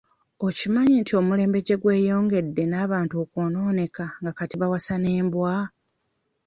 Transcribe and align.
Okimanyi 0.47 0.93
nti 1.01 1.13
omulembe 1.19 1.59
gye 1.67 1.77
gweyongedde 1.81 2.63
n'abantu 2.67 3.13
okwonooneka 3.23 4.05
nga 4.19 4.31
kati 4.37 4.55
bawasa 4.61 4.93
n'embwa? 4.99 5.53